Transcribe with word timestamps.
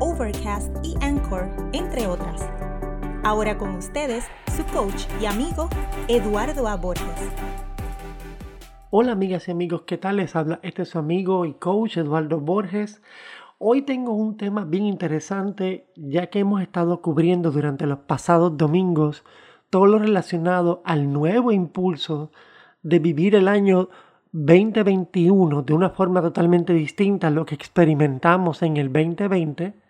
Overcast 0.00 0.72
y 0.84 0.94
Anchor, 1.02 1.50
entre 1.72 2.06
otras. 2.06 2.48
Ahora 3.24 3.58
con 3.58 3.74
ustedes, 3.74 4.24
su 4.56 4.64
coach 4.66 5.06
y 5.20 5.26
amigo, 5.26 5.68
Eduardo 6.06 6.68
A. 6.68 6.76
Borges. 6.76 7.04
Hola 8.90 9.10
amigas 9.10 9.48
y 9.48 9.50
amigos, 9.50 9.82
¿qué 9.88 9.98
tal? 9.98 10.18
Les 10.18 10.36
habla 10.36 10.60
este 10.62 10.82
es 10.82 10.90
su 10.90 11.00
amigo 11.00 11.44
y 11.46 11.54
coach 11.54 11.96
Eduardo 11.96 12.38
Borges. 12.38 13.02
Hoy 13.58 13.82
tengo 13.82 14.12
un 14.12 14.36
tema 14.36 14.64
bien 14.64 14.86
interesante 14.86 15.88
ya 15.96 16.28
que 16.28 16.38
hemos 16.38 16.62
estado 16.62 17.02
cubriendo 17.02 17.50
durante 17.50 17.84
los 17.84 17.98
pasados 17.98 18.56
domingos 18.56 19.24
todo 19.68 19.86
lo 19.86 19.98
relacionado 19.98 20.80
al 20.84 21.12
nuevo 21.12 21.50
impulso 21.50 22.30
de 22.84 23.00
vivir 23.00 23.34
el 23.34 23.48
año 23.48 23.88
2021 24.30 25.62
de 25.62 25.74
una 25.74 25.90
forma 25.90 26.22
totalmente 26.22 26.72
distinta 26.72 27.26
a 27.26 27.30
lo 27.30 27.44
que 27.44 27.56
experimentamos 27.56 28.62
en 28.62 28.76
el 28.76 28.92
2020 28.92 29.87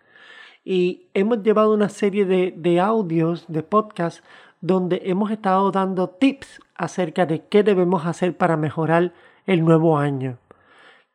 y 0.63 1.07
hemos 1.13 1.41
llevado 1.43 1.73
una 1.73 1.89
serie 1.89 2.25
de, 2.25 2.79
audios, 2.79 3.45
de 3.47 3.63
podcasts, 3.63 4.23
donde 4.61 5.01
hemos 5.05 5.31
estado 5.31 5.71
dando 5.71 6.09
tips 6.09 6.59
acerca 6.75 7.25
de 7.25 7.45
qué 7.45 7.63
debemos 7.63 8.05
hacer 8.05 8.35
para 8.35 8.57
mejorar 8.57 9.13
el 9.45 9.63
nuevo 9.63 9.97
año. 9.97 10.37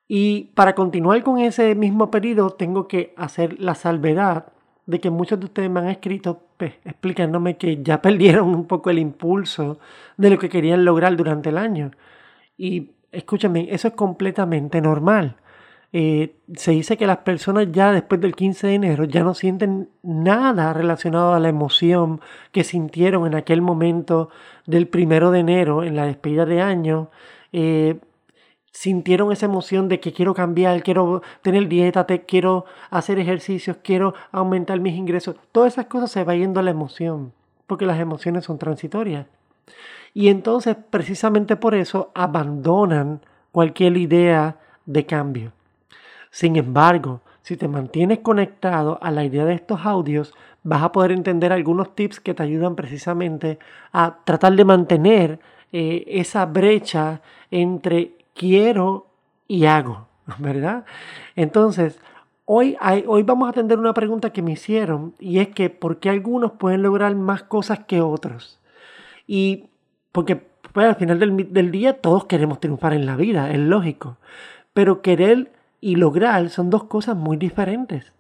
Y 0.09 0.51
para 0.55 0.75
continuar 0.75 1.23
con 1.23 1.39
ese 1.39 1.75
mismo 1.75 2.11
periodo, 2.11 2.51
tengo 2.51 2.89
que 2.89 3.15
hacer 3.17 3.61
la 3.61 3.75
salvedad 3.75 4.47
de 4.87 5.01
que 5.01 5.11
muchos 5.11 5.41
de 5.41 5.47
ustedes 5.47 5.71
me 5.71 5.81
han 5.81 5.89
escrito 5.89 6.43
pues, 6.57 6.75
explicándome 6.85 7.57
que 7.57 7.83
ya 7.83 8.03
perdieron 8.03 8.49
un 8.49 8.67
poco 8.67 8.91
el 8.91 8.99
impulso 8.99 9.79
de 10.17 10.31
lo 10.31 10.39
que 10.39 10.49
querían 10.49 10.85
lograr 10.85 11.17
durante 11.17 11.51
el 11.51 11.59
año. 11.59 11.91
Y 12.57 12.93
escúchame, 13.13 13.69
eso 13.71 13.89
es 13.89 13.95
completamente 13.95 14.81
normal. 14.81 15.37
Eh, 15.97 16.35
se 16.57 16.73
dice 16.73 16.97
que 16.97 17.07
las 17.07 17.19
personas 17.19 17.69
ya 17.71 17.93
después 17.93 18.21
del 18.21 18.35
15 18.35 18.67
de 18.67 18.75
enero 18.75 19.05
ya 19.05 19.23
no 19.23 19.33
sienten 19.33 19.91
nada 20.03 20.73
relacionado 20.73 21.35
a 21.35 21.39
la 21.39 21.49
emoción 21.49 22.21
que 22.51 22.65
sintieron 22.65 23.29
en 23.29 23.37
aquel 23.37 23.63
momento 23.63 24.29
del 24.67 24.89
primero 24.89 25.31
de 25.31 25.39
enero 25.39 25.85
en 25.85 25.95
la 25.95 26.07
despedida 26.07 26.47
de 26.47 26.61
año. 26.61 27.11
Eh, 27.53 28.01
sintieron 28.73 29.31
esa 29.31 29.47
emoción 29.47 29.89
de 29.89 30.01
que 30.01 30.13
quiero 30.13 30.35
cambiar, 30.35 30.83
quiero 30.83 31.23
tener 31.43 31.69
dieta, 31.69 32.09
te, 32.09 32.25
quiero 32.25 32.65
hacer 32.91 33.21
ejercicios, 33.21 33.77
quiero 33.81 34.15
aumentar 34.33 34.81
mis 34.81 34.97
ingresos. 34.97 35.37
Todas 35.53 35.75
esas 35.75 35.87
cosas 35.87 36.11
se 36.11 36.25
va 36.25 36.35
yendo 36.35 36.59
a 36.59 36.65
la 36.65 36.73
emoción, 36.73 37.33
porque 37.69 37.87
las 37.87 38.01
emociones 38.01 38.47
son 38.47 38.59
transitorias. 38.59 39.27
Y 40.13 40.27
entonces, 40.27 40.77
precisamente 40.91 41.55
por 41.55 41.77
eso, 41.77 42.11
abandonan 42.15 43.21
cualquier 43.53 43.97
idea 43.97 44.57
de 44.87 45.07
cambio. 45.07 45.53
Sin 46.35 46.57
embargo, 46.57 47.21
si 47.43 47.57
te 47.57 47.69
mantienes 47.69 48.19
conectado 48.19 48.99
a 49.01 49.13
la 49.13 49.23
idea 49.23 49.45
de 49.45 49.55
estos 49.55 49.87
audios, 49.87 50.35
vas 50.65 50.83
a 50.83 50.91
poder 50.91 51.13
entender 51.13 51.53
algunos 51.53 51.95
tips 51.95 52.19
que 52.19 52.35
te 52.35 52.43
ayudan 52.43 52.75
precisamente 52.75 53.61
a 53.93 54.19
tratar 54.25 54.55
de 54.55 54.65
mantener 54.65 55.39
eh, 55.71 56.03
esa 56.09 56.45
brecha 56.47 57.21
entre 57.53 58.17
quiero 58.35 59.07
y 59.47 59.67
hago, 59.67 60.09
¿verdad? 60.39 60.85
Entonces, 61.37 62.01
hoy, 62.47 62.77
hoy 63.07 63.23
vamos 63.23 63.47
a 63.47 63.51
atender 63.51 63.79
una 63.79 63.95
pregunta 63.95 64.33
que 64.33 64.43
me 64.43 64.55
hicieron 64.55 65.15
y 65.21 65.39
es 65.39 65.51
que 65.51 65.71
¿por 65.71 66.01
qué 66.01 66.11
algunos 66.11 66.51
pueden 66.51 66.83
lograr 66.83 67.15
más 67.15 67.45
cosas 67.45 67.85
que 67.85 68.01
otros? 68.01 68.59
Y 69.29 69.67
porque 70.11 70.35
pues, 70.73 70.85
al 70.85 70.97
final 70.97 71.21
del, 71.21 71.53
del 71.53 71.71
día 71.71 72.01
todos 72.01 72.25
queremos 72.25 72.59
triunfar 72.59 72.93
en 72.93 73.07
la 73.07 73.15
vida, 73.15 73.53
es 73.53 73.61
lógico, 73.61 74.17
pero 74.73 75.01
querer 75.01 75.54
y 75.85 75.97
lograr 75.97 76.49
son 76.49 76.71
dos 76.71 76.85
cosas 76.85 77.15
muy 77.15 77.37
diferentes. 77.37 78.15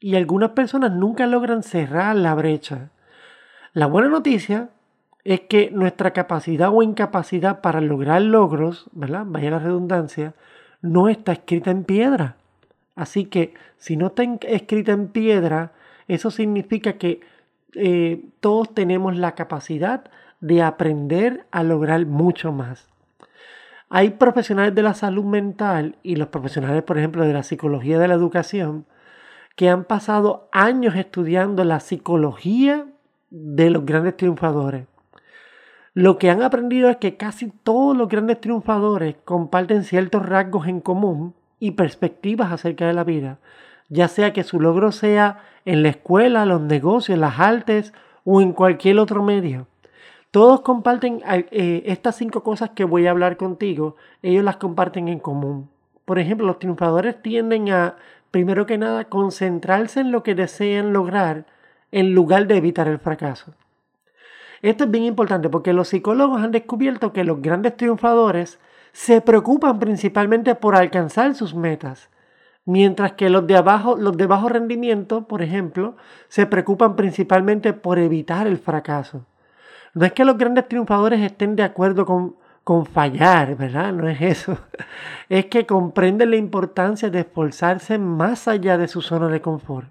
Y 0.00 0.16
algunas 0.16 0.52
personas 0.52 0.92
nunca 0.92 1.26
logran 1.26 1.62
cerrar 1.62 2.16
la 2.16 2.34
brecha. 2.34 2.92
La 3.74 3.84
buena 3.84 4.08
noticia 4.08 4.70
es 5.24 5.40
que 5.40 5.70
nuestra 5.70 6.12
capacidad 6.12 6.70
o 6.72 6.82
incapacidad 6.82 7.60
para 7.60 7.82
lograr 7.82 8.22
logros, 8.22 8.88
¿verdad? 8.92 9.24
Vaya 9.26 9.50
la 9.50 9.58
redundancia, 9.58 10.32
no 10.80 11.10
está 11.10 11.32
escrita 11.32 11.70
en 11.70 11.84
piedra. 11.84 12.36
Así 12.96 13.26
que 13.26 13.52
si 13.76 13.98
no 13.98 14.06
está 14.06 14.22
escrita 14.48 14.92
en 14.92 15.08
piedra, 15.08 15.72
eso 16.08 16.30
significa 16.30 16.94
que 16.94 17.20
eh, 17.74 18.24
todos 18.40 18.72
tenemos 18.72 19.14
la 19.18 19.34
capacidad 19.34 20.04
de 20.40 20.62
aprender 20.62 21.44
a 21.50 21.64
lograr 21.64 22.06
mucho 22.06 22.50
más. 22.50 22.89
Hay 23.92 24.10
profesionales 24.10 24.72
de 24.72 24.84
la 24.84 24.94
salud 24.94 25.24
mental 25.24 25.96
y 26.04 26.14
los 26.14 26.28
profesionales, 26.28 26.84
por 26.84 26.96
ejemplo, 26.96 27.24
de 27.24 27.32
la 27.32 27.42
psicología 27.42 27.98
de 27.98 28.06
la 28.06 28.14
educación, 28.14 28.86
que 29.56 29.68
han 29.68 29.82
pasado 29.82 30.48
años 30.52 30.94
estudiando 30.94 31.64
la 31.64 31.80
psicología 31.80 32.86
de 33.30 33.68
los 33.68 33.84
grandes 33.84 34.16
triunfadores. 34.16 34.86
Lo 35.92 36.18
que 36.18 36.30
han 36.30 36.40
aprendido 36.40 36.88
es 36.88 36.98
que 36.98 37.16
casi 37.16 37.50
todos 37.50 37.96
los 37.96 38.08
grandes 38.08 38.40
triunfadores 38.40 39.16
comparten 39.24 39.82
ciertos 39.82 40.24
rasgos 40.24 40.68
en 40.68 40.80
común 40.80 41.34
y 41.58 41.72
perspectivas 41.72 42.52
acerca 42.52 42.86
de 42.86 42.92
la 42.92 43.02
vida, 43.02 43.40
ya 43.88 44.06
sea 44.06 44.32
que 44.32 44.44
su 44.44 44.60
logro 44.60 44.92
sea 44.92 45.40
en 45.64 45.82
la 45.82 45.88
escuela, 45.88 46.46
los 46.46 46.60
negocios, 46.60 47.18
las 47.18 47.40
artes 47.40 47.92
o 48.22 48.40
en 48.40 48.52
cualquier 48.52 49.00
otro 49.00 49.24
medio. 49.24 49.66
Todos 50.30 50.60
comparten 50.60 51.22
eh, 51.26 51.82
estas 51.86 52.14
cinco 52.16 52.44
cosas 52.44 52.70
que 52.70 52.84
voy 52.84 53.06
a 53.06 53.10
hablar 53.10 53.36
contigo, 53.36 53.96
ellos 54.22 54.44
las 54.44 54.58
comparten 54.58 55.08
en 55.08 55.18
común. 55.18 55.68
Por 56.04 56.20
ejemplo, 56.20 56.46
los 56.46 56.60
triunfadores 56.60 57.20
tienden 57.20 57.70
a, 57.70 57.96
primero 58.30 58.64
que 58.64 58.78
nada, 58.78 59.06
concentrarse 59.06 60.00
en 60.00 60.12
lo 60.12 60.22
que 60.22 60.36
desean 60.36 60.92
lograr 60.92 61.46
en 61.90 62.14
lugar 62.14 62.46
de 62.46 62.58
evitar 62.58 62.86
el 62.86 63.00
fracaso. 63.00 63.54
Esto 64.62 64.84
es 64.84 64.90
bien 64.90 65.04
importante 65.04 65.48
porque 65.48 65.72
los 65.72 65.88
psicólogos 65.88 66.40
han 66.40 66.52
descubierto 66.52 67.12
que 67.12 67.24
los 67.24 67.42
grandes 67.42 67.76
triunfadores 67.76 68.60
se 68.92 69.20
preocupan 69.20 69.80
principalmente 69.80 70.54
por 70.54 70.76
alcanzar 70.76 71.34
sus 71.34 71.56
metas, 71.56 72.08
mientras 72.64 73.12
que 73.12 73.30
los 73.30 73.48
de 73.48 73.56
abajo, 73.56 73.96
los 73.96 74.16
de 74.16 74.26
bajo 74.26 74.48
rendimiento, 74.48 75.26
por 75.26 75.42
ejemplo, 75.42 75.96
se 76.28 76.46
preocupan 76.46 76.94
principalmente 76.94 77.72
por 77.72 77.98
evitar 77.98 78.46
el 78.46 78.58
fracaso. 78.58 79.24
No 79.94 80.06
es 80.06 80.12
que 80.12 80.24
los 80.24 80.38
grandes 80.38 80.68
triunfadores 80.68 81.20
estén 81.20 81.56
de 81.56 81.62
acuerdo 81.62 82.06
con, 82.06 82.36
con 82.64 82.86
fallar, 82.86 83.56
¿verdad? 83.56 83.92
No 83.92 84.08
es 84.08 84.20
eso. 84.20 84.58
Es 85.28 85.46
que 85.46 85.64
comprenden 85.64 86.30
la 86.30 86.36
importancia 86.36 87.08
de 87.08 87.20
esforzarse 87.20 87.98
más 87.98 88.48
allá 88.48 88.76
de 88.76 88.88
su 88.88 89.00
zona 89.00 89.28
de 89.28 89.40
confort, 89.40 89.88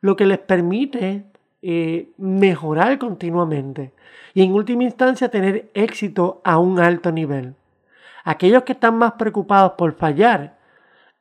lo 0.00 0.14
que 0.14 0.24
les 0.24 0.38
permite 0.38 1.24
eh, 1.62 2.10
mejorar 2.16 2.98
continuamente 2.98 3.92
y 4.34 4.42
en 4.42 4.52
última 4.52 4.84
instancia 4.84 5.28
tener 5.28 5.68
éxito 5.74 6.40
a 6.44 6.58
un 6.58 6.78
alto 6.78 7.10
nivel. 7.10 7.56
Aquellos 8.22 8.62
que 8.62 8.72
están 8.72 8.96
más 8.96 9.14
preocupados 9.14 9.72
por 9.72 9.94
fallar 9.94 10.58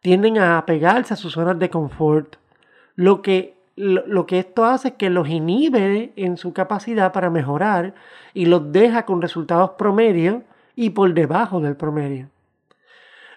tienden 0.02 0.38
a 0.38 0.60
apegarse 0.60 1.16
a 1.16 1.18
sus 1.18 1.34
zonas 1.34 1.58
de 1.58 1.72
confort, 1.72 2.36
lo 2.96 3.24
que 3.24 3.57
lo, 3.78 4.26
que 4.26 4.40
esto 4.40 4.66
hace 4.66 4.90
es 4.90 4.94
que 4.96 5.12
los 5.12 5.30
inhibe 5.30 6.12
en 6.16 6.38
su 6.38 6.52
capacidad 6.52 7.14
para 7.14 7.30
mejorar 7.30 7.94
y 8.34 8.48
los 8.48 8.72
deja 8.72 9.06
con 9.06 9.22
resultados 9.22 9.72
promedio 9.78 10.44
y 10.76 10.90
por 10.90 11.14
debajo 11.14 11.62
del 11.62 11.78
promedio. 11.78 12.30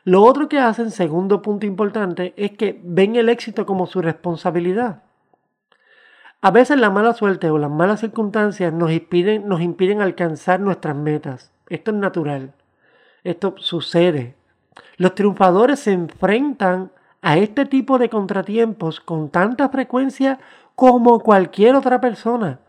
Lo 0.04 0.22
otro 0.22 0.48
que 0.48 0.58
hacen, 0.58 0.90
segundo 0.90 1.42
punto 1.42 1.66
importante, 1.66 2.32
es 2.38 2.52
que 2.52 2.80
ven 2.82 3.16
el 3.16 3.28
éxito 3.28 3.66
como 3.66 3.86
su 3.86 4.00
responsabilidad. 4.00 5.02
A 6.40 6.50
veces 6.50 6.80
la 6.80 6.88
mala 6.88 7.12
suerte 7.12 7.50
o 7.50 7.58
las 7.58 7.70
malas 7.70 8.00
circunstancias 8.00 8.72
nos 8.72 8.90
impiden, 8.92 9.46
nos 9.46 9.60
impiden 9.60 10.00
alcanzar 10.00 10.58
nuestras 10.58 10.96
metas. 10.96 11.52
Esto 11.68 11.90
es 11.90 11.98
natural. 11.98 12.54
Esto 13.24 13.54
sucede. 13.58 14.36
Los 14.96 15.14
triunfadores 15.14 15.80
se 15.80 15.92
enfrentan 15.92 16.92
a 17.22 17.36
este 17.36 17.66
tipo 17.66 17.98
de 17.98 18.08
contratiempos 18.08 19.00
con 19.00 19.30
tanta 19.30 19.68
frecuencia 19.68 20.38
como 20.74 21.20
cualquier 21.20 21.74
otra 21.74 22.00
persona, 22.00 22.60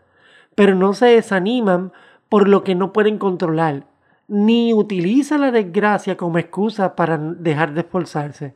pero 0.54 0.74
no 0.74 0.92
se 0.92 1.06
desaniman 1.06 1.92
por 2.28 2.48
lo 2.48 2.64
que 2.64 2.74
no 2.74 2.92
pueden 2.92 3.18
controlar, 3.18 3.84
ni 4.28 4.72
utilizan 4.74 5.40
la 5.40 5.50
desgracia 5.50 6.16
como 6.16 6.38
excusa 6.38 6.94
para 6.94 7.18
dejar 7.18 7.74
de 7.74 7.80
esforzarse. 7.80 8.54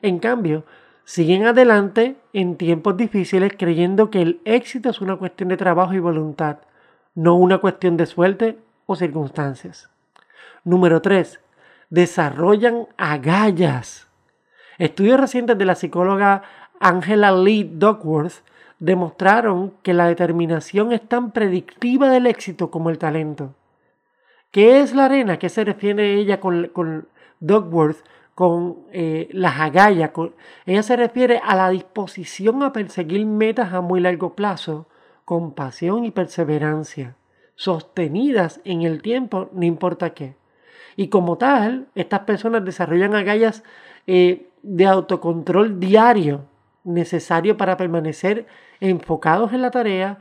En 0.00 0.18
cambio, 0.18 0.64
siguen 1.04 1.46
adelante 1.46 2.16
en 2.32 2.56
tiempos 2.56 2.96
difíciles 2.96 3.52
creyendo 3.58 4.10
que 4.10 4.22
el 4.22 4.40
éxito 4.44 4.90
es 4.90 5.00
una 5.00 5.16
cuestión 5.16 5.48
de 5.48 5.56
trabajo 5.56 5.94
y 5.94 5.98
voluntad, 5.98 6.58
no 7.14 7.34
una 7.34 7.58
cuestión 7.58 7.96
de 7.96 8.06
suerte 8.06 8.58
o 8.86 8.96
circunstancias. 8.96 9.90
Número 10.64 11.02
3. 11.02 11.40
Desarrollan 11.90 12.86
agallas. 12.96 14.08
Estudios 14.82 15.20
recientes 15.20 15.56
de 15.56 15.64
la 15.64 15.76
psicóloga 15.76 16.42
Angela 16.80 17.30
Lee 17.30 17.62
Duckworth 17.62 18.42
demostraron 18.80 19.74
que 19.84 19.94
la 19.94 20.08
determinación 20.08 20.90
es 20.90 21.08
tan 21.08 21.30
predictiva 21.30 22.10
del 22.10 22.26
éxito 22.26 22.72
como 22.72 22.90
el 22.90 22.98
talento. 22.98 23.54
¿Qué 24.50 24.80
es 24.80 24.92
la 24.92 25.04
arena? 25.04 25.38
¿Qué 25.38 25.50
se 25.50 25.62
refiere 25.62 26.14
ella 26.14 26.40
con, 26.40 26.66
con 26.72 27.06
Duckworth 27.38 27.98
con 28.34 28.78
eh, 28.90 29.28
las 29.30 29.60
agallas? 29.60 30.10
ella 30.66 30.82
se 30.82 30.96
refiere 30.96 31.40
a 31.44 31.54
la 31.54 31.70
disposición 31.70 32.64
a 32.64 32.72
perseguir 32.72 33.24
metas 33.24 33.72
a 33.72 33.82
muy 33.82 34.00
largo 34.00 34.34
plazo, 34.34 34.88
con 35.24 35.54
pasión 35.54 36.04
y 36.04 36.10
perseverancia, 36.10 37.14
sostenidas 37.54 38.60
en 38.64 38.82
el 38.82 39.00
tiempo, 39.00 39.48
no 39.52 39.64
importa 39.64 40.10
qué. 40.10 40.34
Y 40.96 41.06
como 41.06 41.38
tal, 41.38 41.86
estas 41.94 42.22
personas 42.22 42.64
desarrollan 42.64 43.14
agallas 43.14 43.62
eh, 44.08 44.48
de 44.62 44.86
autocontrol 44.86 45.80
diario 45.80 46.44
necesario 46.84 47.56
para 47.56 47.76
permanecer 47.76 48.46
enfocados 48.80 49.52
en 49.52 49.62
la 49.62 49.70
tarea 49.70 50.18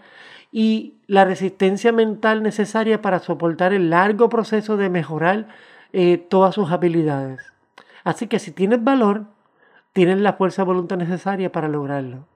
y 0.51 0.95
la 1.07 1.25
resistencia 1.25 1.91
mental 1.91 2.43
necesaria 2.43 3.01
para 3.01 3.19
soportar 3.19 3.73
el 3.73 3.89
largo 3.89 4.29
proceso 4.29 4.77
de 4.77 4.89
mejorar 4.89 5.47
eh, 5.93 6.17
todas 6.17 6.55
sus 6.55 6.71
habilidades. 6.71 7.41
Así 8.03 8.27
que 8.27 8.39
si 8.39 8.51
tienes 8.51 8.83
valor, 8.83 9.25
tienes 9.93 10.19
la 10.19 10.33
fuerza 10.33 10.63
voluntad 10.63 10.97
necesaria 10.97 11.51
para 11.51 11.67
lograrlo. 11.67 12.27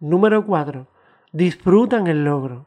Número 0.00 0.44
4. 0.44 0.86
Disfrutan 1.32 2.06
el 2.06 2.24
logro. 2.24 2.66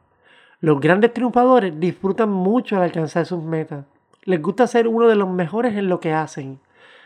Los 0.60 0.80
grandes 0.80 1.12
triunfadores 1.12 1.78
disfrutan 1.78 2.30
mucho 2.30 2.76
al 2.76 2.82
alcanzar 2.82 3.26
sus 3.26 3.42
metas. 3.42 3.84
Les 4.24 4.42
gusta 4.42 4.66
ser 4.66 4.88
uno 4.88 5.08
de 5.08 5.16
los 5.16 5.28
mejores 5.28 5.76
en 5.76 5.88
lo 5.88 6.00
que 6.00 6.12
hacen. 6.12 6.60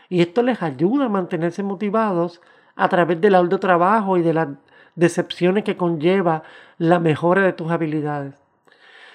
Y 0.09 0.21
esto 0.21 0.41
les 0.43 0.61
ayuda 0.61 1.05
a 1.05 1.09
mantenerse 1.09 1.63
motivados 1.63 2.41
a 2.75 2.89
través 2.89 3.19
del 3.21 3.35
alto 3.35 3.59
trabajo 3.59 4.17
y 4.17 4.21
de 4.21 4.33
las 4.33 4.47
decepciones 4.95 5.63
que 5.63 5.77
conlleva 5.77 6.43
la 6.77 6.99
mejora 6.99 7.41
de 7.41 7.53
tus 7.53 7.71
habilidades. 7.71 8.35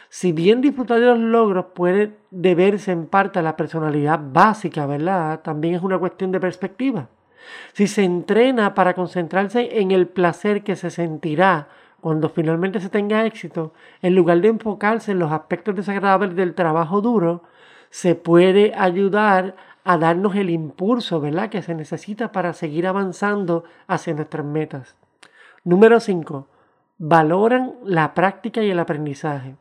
Si 0.09 0.33
bien 0.33 0.61
disfrutar 0.61 0.99
de 0.99 1.07
los 1.07 1.19
logros 1.19 1.67
puede 1.75 2.17
deberse 2.31 2.91
en 2.91 3.07
parte 3.07 3.39
a 3.39 3.43
la 3.43 3.57
personalidad 3.57 4.21
básica, 4.21 4.85
¿verdad? 4.87 5.41
También 5.41 5.77
es 5.77 5.83
una 5.83 5.99
cuestión 5.99 6.33
de 6.33 6.41
perspectiva. 6.41 7.09
Si 7.73 7.87
se 7.87 8.03
entrena 8.03 8.75
para 8.75 8.95
concentrarse 8.95 9.81
en 9.81 9.93
el 9.93 10.09
placer 10.09 10.63
que 10.65 10.77
se 10.77 10.91
sentirá 10.91 11.69
cuando 12.01 12.29
finalmente 12.29 12.81
se 12.81 12.89
tenga 12.89 13.25
éxito, 13.25 13.73
en 14.03 14.15
lugar 14.15 14.41
de 14.41 14.49
enfocarse 14.49 15.13
en 15.13 15.19
los 15.19 15.31
aspectos 15.31 15.77
desagradables 15.77 16.35
del 16.35 16.55
trabajo 16.55 17.01
duro, 17.01 17.45
se 17.91 18.15
puede 18.15 18.73
ayudar 18.77 19.55
a 19.91 19.99
darnos 19.99 20.37
el 20.37 20.51
impulso, 20.51 21.21
¿verdad?, 21.21 21.51
que 21.51 21.63
se 21.63 21.75
necesita 21.75 22.31
para 22.31 22.53
seguir 22.53 22.87
avanzando 22.87 23.65
hacia 23.89 24.15
nuestras 24.15 24.47
metas. 24.47 24.95
Número 25.65 25.99
5. 25.99 26.47
Valoran 26.99 27.75
la 27.83 28.15
práctica 28.15 28.63
y 28.63 28.71
el 28.71 28.79
aprendizaje. 28.79 29.57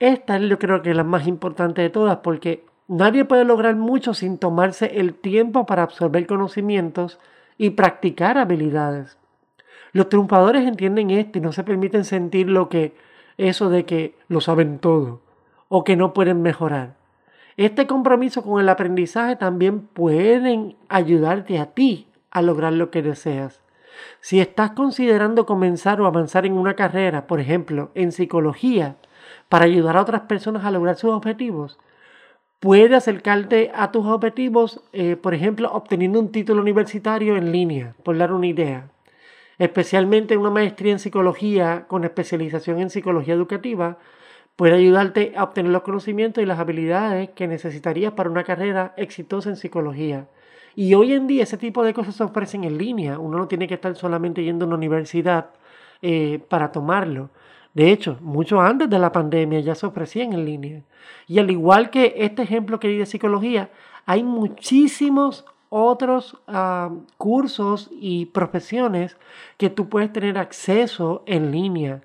Esta 0.00 0.36
es 0.36 0.42
yo 0.48 0.58
creo 0.58 0.82
que 0.82 0.90
es 0.90 0.96
la 0.96 1.04
más 1.04 1.28
importante 1.28 1.82
de 1.82 1.90
todas 1.90 2.16
porque 2.16 2.66
nadie 2.88 3.24
puede 3.24 3.44
lograr 3.44 3.76
mucho 3.76 4.12
sin 4.12 4.38
tomarse 4.38 4.98
el 4.98 5.14
tiempo 5.14 5.66
para 5.66 5.84
absorber 5.84 6.26
conocimientos 6.26 7.20
y 7.56 7.70
practicar 7.70 8.38
habilidades. 8.38 9.18
Los 9.92 10.08
triunfadores 10.08 10.66
entienden 10.66 11.10
esto 11.10 11.38
y 11.38 11.42
no 11.42 11.52
se 11.52 11.62
permiten 11.62 12.04
sentir 12.04 12.48
lo 12.48 12.68
que 12.68 12.96
eso 13.36 13.70
de 13.70 13.84
que 13.84 14.16
lo 14.26 14.40
saben 14.40 14.80
todo 14.80 15.20
o 15.68 15.84
que 15.84 15.94
no 15.94 16.12
pueden 16.12 16.42
mejorar. 16.42 17.01
Este 17.56 17.86
compromiso 17.86 18.42
con 18.42 18.60
el 18.60 18.68
aprendizaje 18.68 19.36
también 19.36 19.80
pueden 19.80 20.76
ayudarte 20.88 21.58
a 21.58 21.66
ti 21.66 22.06
a 22.30 22.42
lograr 22.42 22.72
lo 22.72 22.90
que 22.90 23.02
deseas. 23.02 23.60
Si 24.20 24.40
estás 24.40 24.70
considerando 24.72 25.44
comenzar 25.46 26.00
o 26.00 26.06
avanzar 26.06 26.46
en 26.46 26.54
una 26.54 26.74
carrera, 26.74 27.26
por 27.26 27.40
ejemplo, 27.40 27.90
en 27.94 28.12
psicología, 28.12 28.96
para 29.48 29.66
ayudar 29.66 29.96
a 29.96 30.02
otras 30.02 30.22
personas 30.22 30.64
a 30.64 30.70
lograr 30.70 30.96
sus 30.96 31.10
objetivos, 31.10 31.78
puede 32.58 32.94
acercarte 32.94 33.70
a 33.74 33.90
tus 33.90 34.06
objetivos, 34.06 34.80
eh, 34.92 35.16
por 35.16 35.34
ejemplo, 35.34 35.70
obteniendo 35.72 36.20
un 36.20 36.32
título 36.32 36.62
universitario 36.62 37.36
en 37.36 37.52
línea, 37.52 37.94
por 38.02 38.16
dar 38.16 38.32
una 38.32 38.46
idea. 38.46 38.88
Especialmente 39.58 40.36
una 40.36 40.50
maestría 40.50 40.92
en 40.92 40.98
psicología 40.98 41.84
con 41.86 42.04
especialización 42.04 42.80
en 42.80 42.90
psicología 42.90 43.34
educativa, 43.34 43.98
puede 44.56 44.74
ayudarte 44.74 45.32
a 45.36 45.44
obtener 45.44 45.72
los 45.72 45.82
conocimientos 45.82 46.42
y 46.42 46.46
las 46.46 46.58
habilidades 46.58 47.30
que 47.30 47.48
necesitarías 47.48 48.12
para 48.12 48.30
una 48.30 48.44
carrera 48.44 48.94
exitosa 48.96 49.50
en 49.50 49.56
psicología. 49.56 50.28
Y 50.74 50.94
hoy 50.94 51.12
en 51.12 51.26
día 51.26 51.42
ese 51.42 51.58
tipo 51.58 51.82
de 51.84 51.94
cosas 51.94 52.14
se 52.14 52.24
ofrecen 52.24 52.64
en 52.64 52.78
línea. 52.78 53.18
Uno 53.18 53.38
no 53.38 53.48
tiene 53.48 53.68
que 53.68 53.74
estar 53.74 53.94
solamente 53.96 54.42
yendo 54.42 54.64
a 54.64 54.68
una 54.68 54.76
universidad 54.76 55.50
eh, 56.00 56.40
para 56.48 56.72
tomarlo. 56.72 57.30
De 57.74 57.90
hecho, 57.90 58.18
mucho 58.20 58.60
antes 58.60 58.88
de 58.90 58.98
la 58.98 59.12
pandemia 59.12 59.60
ya 59.60 59.74
se 59.74 59.86
ofrecían 59.86 60.32
en 60.32 60.44
línea. 60.44 60.82
Y 61.26 61.38
al 61.38 61.50
igual 61.50 61.90
que 61.90 62.14
este 62.18 62.42
ejemplo 62.42 62.78
que 62.78 62.88
di 62.88 62.98
de 62.98 63.06
psicología, 63.06 63.70
hay 64.04 64.22
muchísimos 64.22 65.44
otros 65.70 66.36
ah, 66.48 66.90
cursos 67.16 67.88
y 67.92 68.26
profesiones 68.26 69.16
que 69.56 69.70
tú 69.70 69.88
puedes 69.88 70.12
tener 70.12 70.36
acceso 70.36 71.22
en 71.26 71.50
línea. 71.50 72.02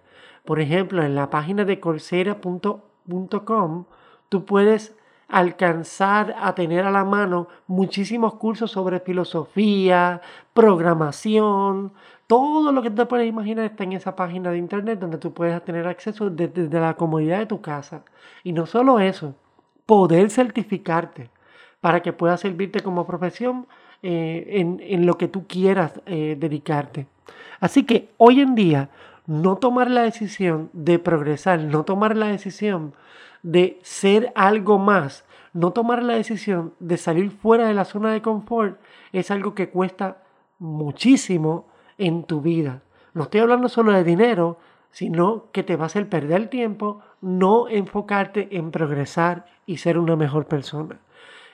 Por 0.47 0.61
ejemplo, 0.61 1.03
en 1.03 1.13
la 1.13 1.29
página 1.29 1.65
de 1.65 1.81
coursera.com 1.81 3.83
tú 4.29 4.45
puedes 4.45 4.95
alcanzar 5.27 6.38
a 6.39 6.55
tener 6.55 6.85
a 6.85 6.91
la 6.91 7.03
mano 7.03 7.49
muchísimos 7.67 8.35
cursos 8.35 8.71
sobre 8.71 9.01
filosofía, 9.01 10.21
programación, 10.53 11.91
todo 12.27 12.71
lo 12.71 12.81
que 12.81 12.91
te 12.91 13.05
puedes 13.05 13.27
imaginar 13.27 13.65
está 13.65 13.83
en 13.83 13.91
esa 13.91 14.15
página 14.15 14.49
de 14.49 14.57
internet 14.57 14.99
donde 14.99 15.17
tú 15.17 15.33
puedes 15.33 15.61
tener 15.65 15.85
acceso 15.85 16.29
desde, 16.29 16.79
la 16.79 16.94
comodidad 16.94 17.39
de 17.39 17.45
tu 17.45 17.59
casa. 17.59 18.05
Y 18.41 18.53
no 18.53 18.65
solo 18.65 19.01
eso, 19.01 19.35
poder 19.85 20.29
certificarte 20.29 21.29
para 21.81 22.01
que 22.01 22.13
puedas 22.13 22.39
servirte 22.39 22.79
como 22.79 23.05
profesión 23.05 23.67
eh, 24.01 24.65
en, 24.79 25.05
lo 25.05 25.17
que 25.17 25.27
tú 25.27 25.45
quieras 25.45 25.99
eh, 26.05 26.38
dedicarte. 26.39 27.05
Así 27.59 27.83
que 27.83 28.11
hoy 28.15 28.39
en 28.39 28.55
día, 28.55 28.89
no 29.27 29.57
tomar 29.57 29.91
la 29.91 30.03
decisión 30.03 30.69
de 30.74 31.00
progresar, 31.00 31.59
no 31.59 31.83
tomar 31.83 32.16
la 32.16 32.28
decisión 32.28 32.94
de 33.44 33.78
ser 33.83 34.31
algo 34.35 34.80
más, 34.80 35.25
no 35.54 35.71
tomar 35.71 36.01
la 36.01 36.13
decisión 36.13 36.73
de 36.80 36.97
salir 36.97 37.31
fuera 37.31 37.68
de 37.68 37.73
la 37.73 37.85
zona 37.85 38.13
de 38.13 38.21
confort 38.21 38.80
es 39.11 39.30
algo 39.30 39.54
que 39.54 39.69
cuesta 39.69 40.23
muchísimo 40.59 41.68
en 41.97 42.23
tu 42.23 42.42
vida. 42.42 42.81
No 43.13 43.23
estoy 43.23 43.42
hablando 43.42 43.68
solo 43.68 43.92
de 43.92 44.04
dinero, 44.04 44.57
sino 44.92 45.51
que 45.51 45.63
te 45.63 45.75
va 45.75 45.83
a 45.83 45.87
hacer 45.87 46.07
perder 46.07 46.49
tiempo, 46.49 47.01
no 47.21 47.68
enfocarte 47.68 48.47
en 48.57 48.71
progresar 48.71 49.45
y 49.66 49.78
ser 49.78 49.97
una 49.97 50.16
mejor 50.16 50.45
persona. 50.45 50.99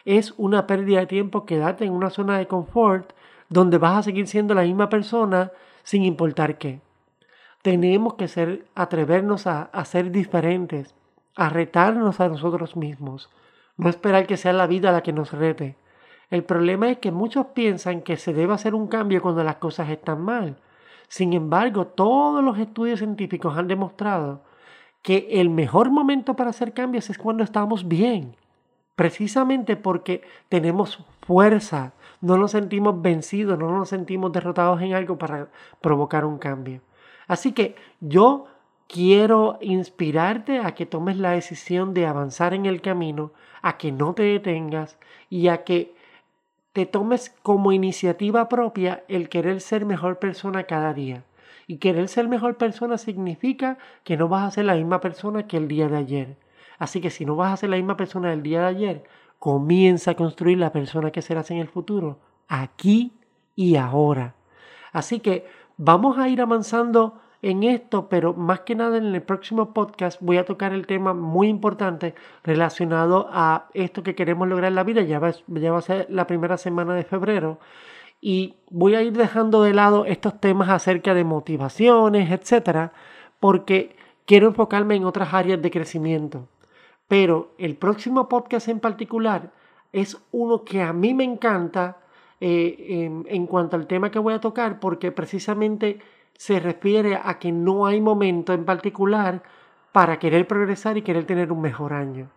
Es 0.05 0.33
una 0.38 0.67
pérdida 0.67 1.00
de 1.00 1.07
tiempo 1.07 1.45
quedarte 1.45 1.86
en 1.86 1.93
una 1.93 2.09
zona 2.09 2.38
de 2.38 2.47
confort 2.47 3.13
donde 3.50 3.77
vas 3.77 3.97
a 3.97 4.03
seguir 4.03 4.27
siendo 4.27 4.53
la 4.53 4.63
misma 4.63 4.89
persona 4.89 5.51
sin 5.83 6.03
importar 6.03 6.57
qué. 6.57 6.81
Tenemos 7.63 8.15
que 8.15 8.27
ser, 8.27 8.65
atrevernos 8.75 9.48
a, 9.48 9.86
ser 9.86 10.12
diferentes, 10.12 10.93
a 11.38 11.48
retarnos 11.48 12.20
a 12.20 12.27
nosotros 12.27 12.75
mismos, 12.75 13.29
no 13.77 13.89
esperar 13.89 14.27
que 14.27 14.36
sea 14.36 14.51
la 14.51 14.67
vida 14.67 14.91
la 14.91 15.01
que 15.01 15.13
nos 15.13 15.32
rete. 15.32 15.77
El 16.29 16.43
problema 16.43 16.91
es 16.91 16.98
que 16.98 17.13
muchos 17.13 17.48
piensan 17.48 18.01
que 18.01 18.17
se 18.17 18.34
debe 18.34 18.53
hacer 18.53 18.75
un 18.75 18.88
cambio 18.88 19.22
cuando 19.22 19.46
las 19.46 19.55
cosas 19.55 19.89
están 19.89 20.22
mal. 20.22 20.58
Sin 21.08 21.32
embargo, 21.32 21.88
todos 21.88 22.43
los 22.43 22.60
estudios 22.60 23.00
científicos 23.00 23.58
han 23.58 23.70
demostrado 23.70 24.41
que 25.01 25.27
el 25.32 25.50
mejor 25.50 25.89
momento 25.89 26.36
para 26.36 26.50
hacer 26.50 26.74
cambios 26.74 27.10
es 27.10 27.17
cuando 27.17 27.46
estamos 27.46 27.88
bien. 27.88 28.36
Precisamente 28.98 29.77
porque 29.77 30.22
tenemos 30.50 31.00
fuerza, 31.22 31.93
no 32.20 32.36
nos 32.36 32.51
sentimos 32.51 33.01
vencidos, 33.01 33.58
no 33.58 33.72
nos 33.72 33.88
sentimos 33.88 34.34
derrotados 34.34 34.82
en 34.82 34.96
algo 34.96 35.17
para 35.17 35.48
provocar 35.79 36.25
un 36.25 36.38
cambio. 36.38 36.82
Así 37.27 37.53
que 37.53 37.75
yo 37.99 38.47
quiero 38.87 39.57
inspirarte 39.61 40.59
a 40.59 40.75
que 40.75 40.85
tomes 40.85 41.17
la 41.17 41.31
decisión 41.31 41.93
de 41.93 42.05
avanzar 42.05 42.53
en 42.53 42.65
el 42.65 42.81
camino, 42.81 43.31
a 43.61 43.77
que 43.77 43.91
no 43.91 44.13
te 44.13 44.23
detengas 44.23 44.97
y 45.29 45.47
a 45.47 45.63
que 45.63 45.95
te 46.73 46.85
tomes 46.85 47.29
como 47.43 47.71
iniciativa 47.71 48.49
propia 48.49 49.03
el 49.07 49.29
querer 49.29 49.61
ser 49.61 49.85
mejor 49.85 50.19
persona 50.19 50.63
cada 50.63 50.93
día. 50.93 51.23
Y 51.65 51.77
querer 51.77 52.09
ser 52.09 52.27
mejor 52.27 52.57
persona 52.57 52.97
significa 52.97 53.77
que 54.03 54.17
no 54.17 54.27
vas 54.27 54.43
a 54.43 54.51
ser 54.51 54.65
la 54.65 54.75
misma 54.75 54.99
persona 54.99 55.47
que 55.47 55.57
el 55.57 55.67
día 55.67 55.87
de 55.87 55.97
ayer. 55.97 56.37
Así 56.77 56.99
que 56.99 57.09
si 57.09 57.25
no 57.25 57.35
vas 57.35 57.53
a 57.53 57.57
ser 57.57 57.69
la 57.69 57.77
misma 57.77 57.95
persona 57.95 58.31
del 58.31 58.43
día 58.43 58.61
de 58.61 58.67
ayer, 58.67 59.03
comienza 59.39 60.11
a 60.11 60.15
construir 60.15 60.57
la 60.57 60.71
persona 60.71 61.11
que 61.11 61.21
serás 61.21 61.51
en 61.51 61.57
el 61.57 61.67
futuro, 61.67 62.19
aquí 62.47 63.13
y 63.55 63.75
ahora. 63.75 64.35
Así 64.91 65.19
que 65.19 65.45
vamos 65.77 66.17
a 66.17 66.29
ir 66.29 66.41
avanzando 66.41 67.19
en 67.41 67.63
esto, 67.63 68.07
pero 68.07 68.33
más 68.33 68.61
que 68.61 68.73
nada 68.73 68.97
en 68.97 69.13
el 69.13 69.21
próximo 69.21 69.73
podcast 69.73 70.19
voy 70.21 70.37
a 70.37 70.45
tocar 70.45 70.71
el 70.71 70.87
tema 70.87 71.13
muy 71.13 71.49
importante 71.49 72.15
relacionado 72.43 73.27
a 73.31 73.67
esto 73.73 74.01
que 74.01 74.15
queremos 74.15 74.47
lograr 74.47 74.69
en 74.69 74.75
la 74.75 74.83
vida. 74.83 75.01
Ya 75.01 75.19
va, 75.19 75.33
ya 75.47 75.71
va 75.71 75.79
a 75.79 75.81
ser 75.81 76.07
la 76.09 76.25
primera 76.25 76.57
semana 76.57 76.95
de 76.95 77.03
febrero 77.03 77.59
y 78.21 78.55
voy 78.69 78.95
a 78.95 79.01
ir 79.01 79.11
dejando 79.11 79.61
de 79.63 79.73
lado 79.73 80.05
estos 80.05 80.39
temas 80.39 80.69
acerca 80.69 81.13
de 81.13 81.25
motivaciones, 81.25 82.31
etcétera, 82.31 82.93
porque 83.41 83.97
quiero 84.25 84.47
enfocarme 84.47 84.95
en 84.95 85.03
otras 85.03 85.33
áreas 85.33 85.61
de 85.61 85.69
crecimiento. 85.69 86.47
Pero 87.09 87.51
el 87.57 87.75
próximo 87.75 88.29
podcast 88.29 88.69
en 88.69 88.79
particular 88.79 89.51
es 89.91 90.17
uno 90.31 90.63
que 90.63 90.81
a 90.81 90.93
mí 90.93 91.13
me 91.13 91.25
encanta 91.25 91.97
eh, 92.45 93.23
en 93.27 93.47
cuanto 93.47 93.77
al 93.77 93.88
tema 93.88 94.12
que 94.12 94.19
voy 94.19 94.33
a 94.33 94.41
tocar, 94.41 94.79
porque 94.79 95.12
precisamente 95.12 96.00
se 96.33 96.59
refiere 96.59 97.19
a 97.21 97.39
que 97.39 97.51
no 97.51 97.85
hay 97.85 98.01
momento 98.01 98.53
en 98.53 98.65
particular 98.65 99.43
para 99.93 100.19
querer 100.19 100.47
progresar 100.47 100.97
y 100.97 101.03
querer 101.03 101.25
tener 101.25 101.51
un 101.51 101.62
mejor 101.62 101.93
año. 101.93 102.27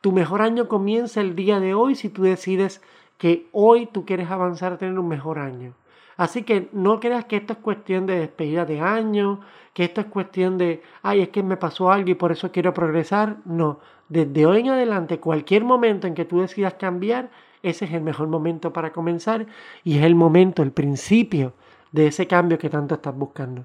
Tu 0.00 0.12
mejor 0.12 0.42
año 0.42 0.68
comienza 0.68 1.22
el 1.22 1.34
día 1.34 1.60
de 1.60 1.72
hoy 1.72 1.94
si 1.94 2.10
tú 2.10 2.24
decides 2.24 2.82
que 3.16 3.48
hoy 3.52 3.86
tú 3.86 4.04
quieres 4.04 4.30
avanzar 4.30 4.74
a 4.74 4.76
tener 4.76 4.98
un 4.98 5.08
mejor 5.08 5.38
año. 5.38 5.72
Así 6.18 6.42
que 6.42 6.68
no 6.72 7.00
creas 7.00 7.24
que 7.24 7.36
esto 7.36 7.54
es 7.54 7.58
cuestión 7.60 8.04
de 8.04 8.18
despedida 8.18 8.66
de 8.66 8.80
año, 8.80 9.40
que 9.72 9.84
esto 9.84 10.02
es 10.02 10.06
cuestión 10.08 10.58
de, 10.58 10.82
ay, 11.02 11.22
es 11.22 11.30
que 11.30 11.42
me 11.42 11.56
pasó 11.56 11.90
algo 11.90 12.10
y 12.10 12.14
por 12.14 12.32
eso 12.32 12.52
quiero 12.52 12.74
progresar. 12.74 13.38
No, 13.44 13.80
desde 14.08 14.44
hoy 14.44 14.60
en 14.60 14.68
adelante, 14.68 15.18
cualquier 15.18 15.64
momento 15.64 16.06
en 16.06 16.14
que 16.14 16.24
tú 16.24 16.40
decidas 16.40 16.74
cambiar, 16.74 17.30
ese 17.64 17.86
es 17.86 17.92
el 17.92 18.02
mejor 18.02 18.28
momento 18.28 18.72
para 18.72 18.92
comenzar 18.92 19.46
y 19.82 19.98
es 19.98 20.04
el 20.04 20.14
momento, 20.14 20.62
el 20.62 20.70
principio 20.70 21.54
de 21.92 22.08
ese 22.08 22.26
cambio 22.26 22.58
que 22.58 22.70
tanto 22.70 22.94
estás 22.94 23.16
buscando. 23.16 23.64